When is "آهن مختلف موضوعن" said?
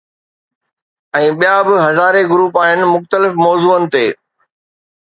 2.65-3.83